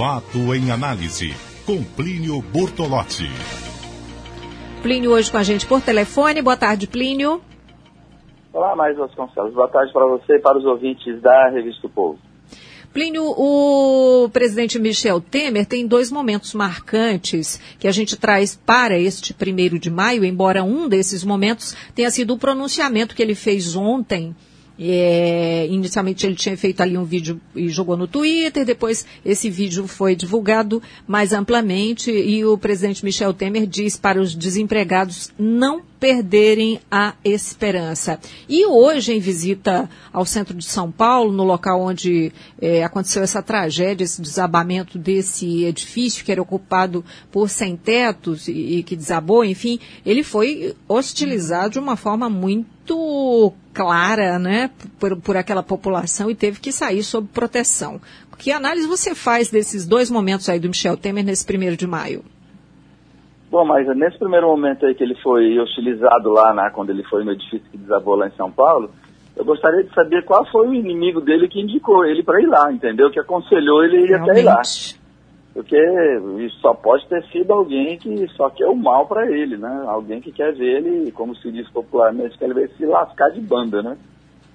Fato 0.00 0.54
em 0.54 0.70
análise, 0.70 1.34
com 1.66 1.84
Plínio 1.84 2.40
Bortolotti. 2.40 3.28
Plínio 4.80 5.10
hoje 5.10 5.30
com 5.30 5.36
a 5.36 5.42
gente 5.42 5.66
por 5.66 5.82
telefone. 5.82 6.40
Boa 6.40 6.56
tarde, 6.56 6.86
Plínio. 6.86 7.42
Olá, 8.50 8.74
mais 8.74 8.96
Vasconcelos. 8.96 9.52
Boa 9.52 9.68
tarde 9.68 9.92
para 9.92 10.06
você 10.06 10.36
e 10.36 10.38
para 10.38 10.56
os 10.56 10.64
ouvintes 10.64 11.20
da 11.20 11.50
Revista 11.50 11.82
do 11.82 11.90
Povo. 11.90 12.18
Plínio, 12.94 13.24
o 13.26 14.30
presidente 14.30 14.78
Michel 14.78 15.20
Temer 15.20 15.66
tem 15.66 15.86
dois 15.86 16.10
momentos 16.10 16.54
marcantes 16.54 17.60
que 17.78 17.86
a 17.86 17.92
gente 17.92 18.16
traz 18.16 18.56
para 18.56 18.98
este 18.98 19.34
primeiro 19.34 19.78
de 19.78 19.90
maio, 19.90 20.24
embora 20.24 20.64
um 20.64 20.88
desses 20.88 21.22
momentos 21.22 21.76
tenha 21.94 22.10
sido 22.10 22.32
o 22.32 22.38
pronunciamento 22.38 23.14
que 23.14 23.22
ele 23.22 23.34
fez 23.34 23.76
ontem 23.76 24.34
é, 24.82 25.66
inicialmente 25.68 26.26
ele 26.26 26.34
tinha 26.34 26.56
feito 26.56 26.80
ali 26.80 26.96
um 26.96 27.04
vídeo 27.04 27.38
e 27.54 27.68
jogou 27.68 27.98
no 27.98 28.08
Twitter, 28.08 28.64
depois 28.64 29.04
esse 29.24 29.50
vídeo 29.50 29.86
foi 29.86 30.16
divulgado 30.16 30.82
mais 31.06 31.34
amplamente 31.34 32.10
e 32.10 32.42
o 32.46 32.56
presidente 32.56 33.04
Michel 33.04 33.34
Temer 33.34 33.66
diz 33.66 33.98
para 33.98 34.20
os 34.20 34.34
desempregados 34.34 35.30
não 35.38 35.82
perderem 36.00 36.80
a 36.90 37.12
esperança. 37.22 38.18
E 38.48 38.64
hoje, 38.64 39.12
em 39.12 39.20
visita 39.20 39.88
ao 40.10 40.24
centro 40.24 40.56
de 40.56 40.64
São 40.64 40.90
Paulo, 40.90 41.30
no 41.30 41.44
local 41.44 41.82
onde 41.82 42.32
é, 42.58 42.82
aconteceu 42.82 43.22
essa 43.22 43.42
tragédia, 43.42 44.02
esse 44.02 44.22
desabamento 44.22 44.98
desse 44.98 45.64
edifício 45.64 46.24
que 46.24 46.32
era 46.32 46.40
ocupado 46.40 47.04
por 47.30 47.50
sem-tetos 47.50 48.48
e, 48.48 48.52
e 48.52 48.82
que 48.82 48.96
desabou, 48.96 49.44
enfim, 49.44 49.78
ele 50.06 50.22
foi 50.22 50.74
hostilizado 50.88 51.74
de 51.74 51.78
uma 51.78 51.96
forma 51.96 52.30
muito 52.30 52.79
clara, 53.72 54.38
né, 54.38 54.70
por, 54.98 55.20
por 55.20 55.36
aquela 55.36 55.62
população 55.62 56.30
e 56.30 56.34
teve 56.34 56.60
que 56.60 56.72
sair 56.72 57.02
sob 57.02 57.28
proteção. 57.28 58.00
Que 58.38 58.52
análise 58.52 58.88
você 58.88 59.14
faz 59.14 59.50
desses 59.50 59.86
dois 59.86 60.10
momentos 60.10 60.48
aí 60.48 60.58
do 60.58 60.68
Michel 60.68 60.96
Temer 60.96 61.24
nesse 61.24 61.44
primeiro 61.44 61.76
de 61.76 61.86
maio? 61.86 62.24
Bom, 63.50 63.66
mas 63.66 63.86
nesse 63.96 64.18
primeiro 64.18 64.46
momento 64.46 64.86
aí 64.86 64.94
que 64.94 65.04
ele 65.04 65.14
foi 65.16 65.58
hostilizado 65.58 66.30
lá, 66.30 66.54
na, 66.54 66.70
quando 66.70 66.90
ele 66.90 67.02
foi 67.04 67.22
no 67.22 67.32
edifício 67.32 67.66
que 67.70 67.76
desabou 67.76 68.14
lá 68.14 68.28
em 68.28 68.36
São 68.36 68.50
Paulo, 68.50 68.90
eu 69.36 69.44
gostaria 69.44 69.82
de 69.82 69.92
saber 69.92 70.24
qual 70.24 70.46
foi 70.50 70.68
o 70.68 70.74
inimigo 70.74 71.20
dele 71.20 71.48
que 71.48 71.60
indicou 71.60 72.04
ele 72.04 72.22
para 72.22 72.40
ir 72.40 72.46
lá, 72.46 72.72
entendeu? 72.72 73.10
Que 73.10 73.20
aconselhou 73.20 73.84
ele 73.84 73.96
a 73.96 74.00
ir 74.00 74.14
até 74.14 74.40
ir 74.40 74.42
lá. 74.44 74.62
Porque 75.52 75.76
isso 76.44 76.58
só 76.60 76.72
pode 76.72 77.06
ter 77.08 77.24
sido 77.26 77.52
alguém 77.52 77.98
que 77.98 78.28
só 78.28 78.48
quer 78.50 78.66
o 78.66 78.76
mal 78.76 79.06
para 79.06 79.30
ele, 79.30 79.56
né? 79.56 79.84
Alguém 79.86 80.20
que 80.20 80.30
quer 80.30 80.54
ver 80.54 80.76
ele, 80.76 81.10
como 81.10 81.34
se 81.34 81.50
diz 81.50 81.68
popularmente, 81.70 82.38
quer 82.38 82.54
ver 82.54 82.70
se 82.76 82.86
lascar 82.86 83.30
de 83.30 83.40
banda, 83.40 83.82
né? 83.82 83.98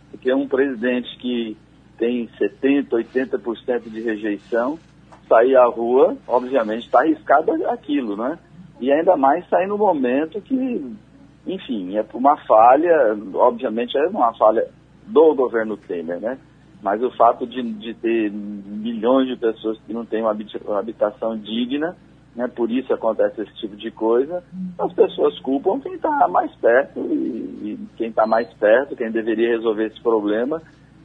Porque 0.09 0.33
um 0.33 0.47
presidente 0.47 1.17
que 1.17 1.57
tem 1.97 2.29
70%, 2.39 2.89
80% 2.89 3.89
de 3.89 4.01
rejeição, 4.01 4.79
sair 5.27 5.57
à 5.57 5.65
rua, 5.65 6.15
obviamente 6.27 6.85
está 6.85 6.99
arriscado 6.99 7.51
aquilo, 7.67 8.15
né? 8.15 8.39
E 8.79 8.91
ainda 8.91 9.17
mais 9.17 9.47
sair 9.49 9.67
no 9.67 9.77
momento 9.77 10.41
que, 10.41 10.95
enfim, 11.45 11.97
é 11.97 12.03
por 12.03 12.17
uma 12.17 12.37
falha, 12.45 13.17
obviamente 13.33 13.97
é 13.97 14.07
uma 14.07 14.33
falha 14.33 14.65
do 15.05 15.35
governo 15.35 15.75
Temer, 15.75 16.19
né? 16.21 16.37
Mas 16.81 17.01
o 17.01 17.11
fato 17.11 17.47
de, 17.47 17.61
de 17.61 17.93
ter 17.95 18.31
milhões 18.31 19.27
de 19.27 19.35
pessoas 19.35 19.79
que 19.85 19.93
não 19.93 20.05
têm 20.05 20.21
uma 20.21 20.79
habitação 20.79 21.37
digna, 21.37 21.95
né, 22.35 22.47
por 22.47 22.69
isso 22.69 22.93
acontece 22.93 23.41
esse 23.41 23.53
tipo 23.55 23.75
de 23.75 23.89
coisa, 23.89 24.43
as 24.77 24.93
pessoas 24.93 25.39
culpam 25.39 25.79
quem 25.79 25.93
está 25.93 26.27
mais 26.27 26.53
perto 26.55 26.99
e, 26.99 27.73
e 27.73 27.79
quem 27.95 28.09
está 28.09 28.27
mais 28.27 28.51
perto, 28.55 28.95
quem 28.95 29.09
deveria 29.09 29.55
resolver 29.55 29.85
esse 29.87 30.01
problema 30.01 30.61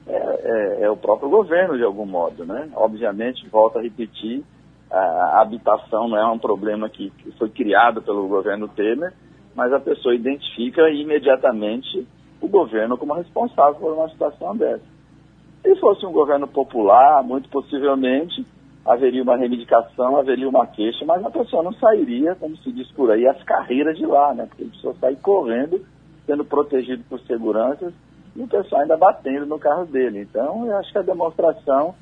é, 0.06 0.12
é, 0.12 0.82
é, 0.82 0.90
o 0.90 0.96
próprio 0.96 1.28
governo 1.28 1.76
de 1.76 1.84
algum 1.84 2.06
modo, 2.06 2.44
né? 2.44 2.68
Obviamente, 2.74 3.48
volto 3.48 3.78
a 3.78 3.82
repetir, 3.82 4.42
a 4.90 5.40
habitação 5.40 6.08
não 6.08 6.18
é 6.18 6.26
um 6.26 6.38
problema 6.38 6.88
que, 6.88 7.12
foi 7.38 7.48
criado 7.48 8.02
pelo 8.02 8.26
governo 8.26 8.66
Temer, 8.66 9.12
mas 9.54 9.72
a 9.72 9.78
pessoa 9.78 10.14
identifica 10.14 10.90
imediatamente 10.90 12.06
o 12.40 12.48
governo 12.48 12.98
como 12.98 13.14
responsável 13.14 13.74
por 13.74 13.92
uma 13.92 14.08
situação 14.08 14.56
dessa. 14.56 14.82
Se 15.62 15.76
fosse 15.76 16.06
um 16.06 16.12
governo 16.12 16.46
popular, 16.46 17.22
muito 17.22 17.48
possivelmente 17.48 18.46
haveria 18.84 19.22
uma 19.22 19.36
reivindicação, 19.36 20.16
haveria 20.16 20.48
uma 20.48 20.66
queixa, 20.66 21.04
mas 21.04 21.24
a 21.24 21.30
pessoa 21.30 21.62
não 21.62 21.72
sairia, 21.74 22.34
como 22.34 22.56
se 22.56 22.72
diz 22.72 22.90
por 22.92 23.10
aí, 23.10 23.26
as 23.26 23.42
carreiras 23.44 23.96
de 23.96 24.06
lá, 24.06 24.34
né? 24.34 24.46
Porque 24.46 24.64
a 24.64 24.68
pessoa 24.68 24.94
sai 25.00 25.16
correndo, 25.16 25.84
sendo 26.26 26.44
protegido 26.44 27.04
por 27.08 27.20
seguranças, 27.20 27.92
e 28.34 28.42
o 28.42 28.48
pessoal 28.48 28.82
ainda 28.82 28.96
batendo 28.96 29.46
no 29.46 29.58
carro 29.58 29.84
dele. 29.86 30.20
Então, 30.20 30.66
eu 30.66 30.76
acho 30.78 30.90
que 30.90 30.98
a 30.98 31.02
demonstração 31.02 31.94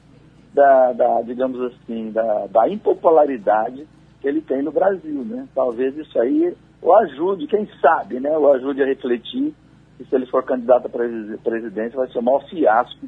da, 0.54 0.92
da 0.92 1.22
digamos 1.22 1.60
assim, 1.60 2.10
da, 2.10 2.46
da, 2.46 2.68
impopularidade 2.68 3.86
que 4.20 4.28
ele 4.28 4.40
tem 4.40 4.62
no 4.62 4.72
Brasil, 4.72 5.24
né? 5.24 5.46
Talvez 5.54 5.96
isso 5.96 6.18
aí 6.18 6.54
o 6.80 6.92
ajude, 6.94 7.46
quem 7.46 7.68
sabe, 7.80 8.20
né? 8.20 8.36
O 8.36 8.52
ajude 8.52 8.82
a 8.82 8.86
refletir 8.86 9.54
que 9.96 10.04
se 10.04 10.14
ele 10.14 10.26
for 10.26 10.44
candidato 10.44 10.86
a 10.86 11.38
presidência 11.42 11.96
vai 11.96 12.08
ser 12.08 12.18
o 12.18 12.22
maior 12.22 12.44
fiasco 12.48 13.06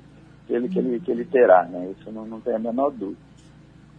ele, 0.55 0.69
que 0.69 0.78
ele, 0.78 1.00
que 1.00 1.11
ele 1.11 1.25
terá, 1.25 1.65
né? 1.65 1.93
Isso 1.99 2.11
não, 2.11 2.25
não 2.27 2.41
tem 2.41 2.55
a 2.55 2.59
menor 2.59 2.91
dúvida. 2.91 3.21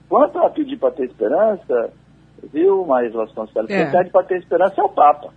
Quanto 0.10 0.40
a 0.40 0.50
pedir 0.50 0.78
para 0.78 0.92
ter 0.92 1.06
esperança, 1.06 1.94
viu, 2.52 2.86
mais 2.86 3.14
Vasconcelos, 3.14 3.70
é. 3.70 3.84
quem 3.84 3.92
pede 3.92 4.10
para 4.10 4.26
ter 4.26 4.40
esperança 4.40 4.82
é 4.82 4.84
o 4.84 4.90
Papa. 4.90 5.34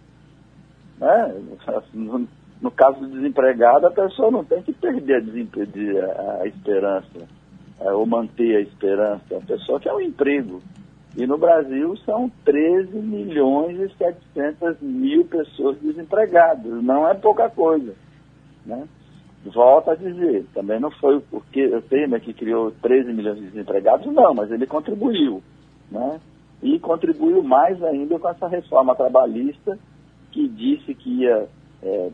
Né? 0.98 1.42
No, 1.92 2.26
no, 2.60 2.70
caso 2.70 3.00
do 3.00 3.08
desempregado, 3.08 3.86
a 3.86 3.90
pessoa 3.90 4.30
não 4.30 4.44
tem 4.44 4.62
que 4.62 4.72
perder 4.72 5.22
a, 6.04 6.42
a 6.42 6.46
esperança 6.46 7.28
é, 7.80 7.92
ou 7.92 8.06
manter 8.06 8.56
a 8.56 8.60
esperança. 8.60 9.36
A 9.36 9.40
pessoa 9.40 9.80
quer 9.80 9.92
um 9.92 10.00
emprego. 10.00 10.60
E 11.16 11.26
no 11.26 11.38
Brasil 11.38 11.96
são 11.98 12.28
13 12.44 12.96
milhões 12.96 13.78
e 13.78 13.88
700 13.96 14.80
mil 14.80 15.24
pessoas 15.26 15.78
desempregadas. 15.78 16.82
Não 16.82 17.08
é 17.08 17.14
pouca 17.14 17.48
coisa. 17.48 17.94
Né? 18.66 18.84
Volto 19.44 19.90
a 19.90 19.94
dizer, 19.94 20.46
também 20.54 20.80
não 20.80 20.90
foi 20.90 21.20
porque 21.20 21.66
o 21.66 21.82
Temer 21.82 22.20
que 22.20 22.32
criou 22.32 22.72
13 22.82 23.12
milhões 23.12 23.38
de 23.38 23.46
desempregados, 23.46 24.10
não, 24.12 24.32
mas 24.32 24.50
ele 24.50 24.66
contribuiu. 24.66 25.42
Né? 25.90 26.18
E 26.62 26.78
contribuiu 26.78 27.42
mais 27.42 27.82
ainda 27.82 28.18
com 28.18 28.28
essa 28.28 28.48
reforma 28.48 28.94
trabalhista 28.94 29.78
que 30.32 30.48
disse 30.48 30.94
que 30.94 31.10
ia 31.24 31.46
é, 31.82 32.10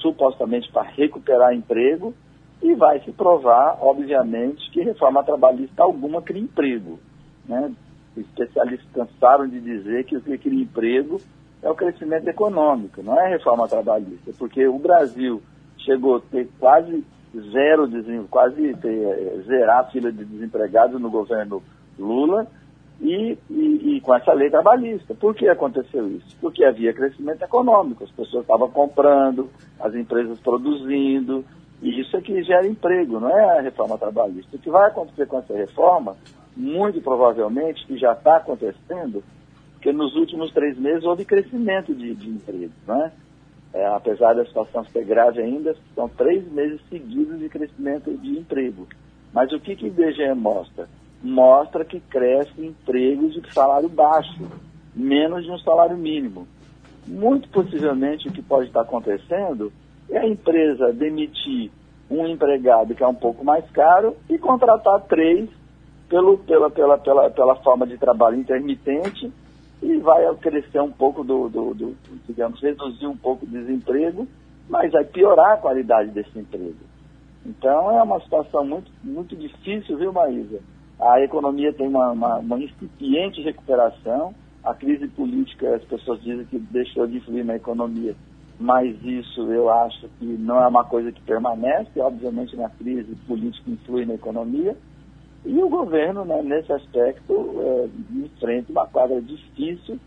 supostamente 0.00 0.72
para 0.72 0.82
recuperar 0.82 1.54
emprego 1.54 2.14
e 2.62 2.74
vai 2.74 3.00
se 3.00 3.12
provar, 3.12 3.78
obviamente, 3.82 4.70
que 4.70 4.80
reforma 4.80 5.22
trabalhista 5.22 5.82
alguma 5.82 6.22
cria 6.22 6.42
emprego. 6.42 6.98
Né? 7.46 7.70
Especialistas 8.16 8.88
cansaram 8.94 9.46
de 9.46 9.60
dizer 9.60 10.04
que 10.04 10.16
o 10.16 10.22
que 10.22 10.38
cria 10.38 10.62
emprego 10.62 11.20
é 11.62 11.70
o 11.70 11.74
crescimento 11.74 12.26
econômico, 12.28 13.02
não 13.02 13.20
é 13.20 13.28
reforma 13.28 13.68
trabalhista, 13.68 14.32
porque 14.38 14.66
o 14.66 14.78
Brasil 14.78 15.42
chegou 15.84 16.16
a 16.16 16.20
ter 16.20 16.48
quase 16.58 17.04
zero, 17.50 17.88
quase 18.28 18.74
ter, 18.76 19.02
é, 19.02 19.42
zerar 19.46 19.80
a 19.80 19.90
fila 19.90 20.12
de 20.12 20.24
desempregados 20.24 21.00
no 21.00 21.10
governo 21.10 21.62
Lula 21.98 22.46
e, 23.00 23.36
e, 23.50 23.96
e, 23.96 24.00
com 24.00 24.14
essa 24.14 24.32
lei 24.32 24.50
trabalhista. 24.50 25.14
Por 25.14 25.34
que 25.34 25.48
aconteceu 25.48 26.06
isso? 26.08 26.36
Porque 26.40 26.64
havia 26.64 26.92
crescimento 26.92 27.42
econômico, 27.42 28.04
as 28.04 28.10
pessoas 28.10 28.42
estavam 28.42 28.70
comprando, 28.70 29.50
as 29.80 29.94
empresas 29.94 30.38
produzindo, 30.40 31.44
e 31.82 32.00
isso 32.00 32.16
é 32.16 32.20
que 32.20 32.42
gera 32.44 32.66
emprego, 32.66 33.18
não 33.18 33.28
é 33.28 33.58
a 33.58 33.62
reforma 33.62 33.98
trabalhista. 33.98 34.56
O 34.56 34.58
que 34.58 34.70
vai 34.70 34.88
acontecer 34.88 35.26
com 35.26 35.38
essa 35.38 35.54
reforma, 35.54 36.16
muito 36.56 37.00
provavelmente, 37.00 37.84
que 37.86 37.98
já 37.98 38.12
está 38.12 38.36
acontecendo, 38.36 39.22
porque 39.72 39.92
nos 39.92 40.14
últimos 40.14 40.52
três 40.52 40.78
meses 40.78 41.02
houve 41.02 41.24
crescimento 41.24 41.92
de, 41.92 42.14
de 42.14 42.30
emprego, 42.30 42.72
né? 42.86 43.10
É, 43.10 43.21
apesar 43.74 44.34
da 44.34 44.44
situação 44.44 44.84
ser 44.84 45.04
grave 45.04 45.40
ainda, 45.40 45.74
são 45.94 46.08
três 46.08 46.46
meses 46.52 46.80
seguidos 46.90 47.38
de 47.38 47.48
crescimento 47.48 48.12
de 48.18 48.38
emprego. 48.38 48.86
Mas 49.32 49.50
o 49.52 49.58
que, 49.58 49.74
que 49.74 49.84
o 49.84 49.88
IBGE 49.88 50.34
mostra? 50.34 50.88
Mostra 51.22 51.84
que 51.84 52.00
cresce 52.00 52.64
empregos 52.64 53.34
de 53.34 53.52
salário 53.52 53.88
baixo, 53.88 54.46
menos 54.94 55.44
de 55.44 55.50
um 55.50 55.58
salário 55.58 55.96
mínimo. 55.96 56.46
Muito 57.06 57.48
possivelmente 57.48 58.28
o 58.28 58.32
que 58.32 58.42
pode 58.42 58.66
estar 58.66 58.82
acontecendo 58.82 59.72
é 60.10 60.18
a 60.18 60.28
empresa 60.28 60.92
demitir 60.92 61.70
um 62.10 62.26
empregado 62.26 62.94
que 62.94 63.02
é 63.02 63.06
um 63.06 63.14
pouco 63.14 63.44
mais 63.44 63.68
caro 63.70 64.16
e 64.28 64.36
contratar 64.36 65.00
três 65.02 65.48
pelo, 66.08 66.36
pela, 66.38 66.70
pela, 66.70 66.98
pela, 66.98 67.30
pela 67.30 67.56
forma 67.56 67.86
de 67.86 67.96
trabalho 67.96 68.36
intermitente 68.36 69.32
e 69.82 69.98
vai 69.98 70.32
crescer 70.36 70.80
um 70.80 70.92
pouco 70.92 71.24
do, 71.24 71.48
do, 71.48 71.74
do, 71.74 71.96
digamos, 72.26 72.62
reduzir 72.62 73.06
um 73.06 73.16
pouco 73.16 73.44
o 73.44 73.48
desemprego, 73.48 74.28
mas 74.68 74.92
vai 74.92 75.04
piorar 75.04 75.54
a 75.54 75.56
qualidade 75.56 76.10
desse 76.10 76.38
emprego. 76.38 76.76
Então 77.44 77.90
é 77.90 78.02
uma 78.02 78.20
situação 78.20 78.64
muito, 78.64 78.90
muito 79.02 79.34
difícil, 79.34 79.98
viu, 79.98 80.12
Maísa? 80.12 80.60
A 81.00 81.20
economia 81.20 81.72
tem 81.72 81.88
uma, 81.88 82.12
uma, 82.12 82.38
uma 82.38 82.58
incipiente 82.60 83.42
recuperação, 83.42 84.32
a 84.62 84.72
crise 84.72 85.08
política, 85.08 85.74
as 85.74 85.82
pessoas 85.82 86.22
dizem 86.22 86.44
que 86.46 86.58
deixou 86.58 87.08
de 87.08 87.16
influir 87.16 87.44
na 87.44 87.56
economia, 87.56 88.14
mas 88.60 88.96
isso 89.02 89.42
eu 89.50 89.68
acho 89.68 90.08
que 90.20 90.24
não 90.24 90.62
é 90.62 90.68
uma 90.68 90.84
coisa 90.84 91.10
que 91.10 91.20
permanece, 91.22 91.98
obviamente 91.98 92.54
na 92.54 92.68
crise 92.70 93.16
política 93.26 93.68
influi 93.68 94.06
na 94.06 94.14
economia, 94.14 94.76
E 95.44 95.62
o 95.62 95.68
governo, 95.68 96.24
né, 96.24 96.40
nesse 96.42 96.72
aspecto, 96.72 97.54
é, 97.60 97.88
enfrenta 98.24 98.70
uma 98.70 98.86
quadra 98.86 99.20
difícil, 99.20 99.98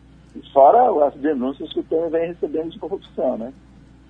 fora 0.53 1.07
as 1.07 1.13
denúncias 1.15 1.71
que 1.73 1.79
o 1.79 1.83
Temer 1.83 2.09
vem 2.09 2.27
recebendo 2.27 2.71
de 2.71 2.79
corrupção, 2.79 3.37
né? 3.37 3.53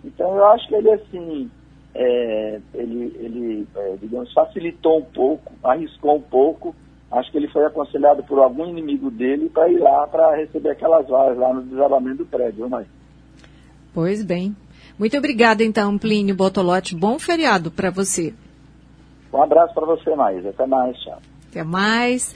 Então 0.03 0.35
eu 0.35 0.45
acho 0.45 0.67
que 0.67 0.75
ele, 0.75 0.91
assim, 0.91 1.49
é, 1.95 2.59
ele, 2.73 3.15
ele 3.19 3.67
é, 3.75 3.95
digamos, 3.99 4.31
facilitou 4.33 4.99
um 4.99 5.05
pouco, 5.05 5.51
arriscou 5.63 6.17
um 6.17 6.21
pouco, 6.21 6.75
acho 7.11 7.31
que 7.31 7.37
ele 7.37 7.47
foi 7.47 7.65
aconselhado 7.65 8.23
por 8.23 8.37
algum 8.39 8.67
inimigo 8.67 9.09
dele 9.09 9.49
para 9.49 9.67
ir 9.69 9.79
lá 9.79 10.05
para 10.07 10.35
receber 10.35 10.71
aquelas 10.71 11.07
varas 11.07 11.37
lá 11.37 11.53
no 11.53 11.63
desabamento 11.63 12.17
do 12.17 12.25
prédio, 12.25 12.69
mãe. 12.69 12.85
Pois 13.93 14.23
bem. 14.23 14.55
Muito 14.99 15.17
obrigada, 15.17 15.63
então, 15.63 15.97
Plínio 15.97 16.35
Botolotti. 16.35 16.95
Bom 16.95 17.17
feriado 17.17 17.71
para 17.71 17.89
você. 17.89 18.33
Um 19.35 19.43
abraço 19.43 19.73
para 19.73 19.85
você, 19.85 20.15
mais. 20.15 20.45
Até 20.45 20.65
mais, 20.65 20.97
tchau. 20.99 21.17
Até 21.49 21.63
mais. 21.63 22.35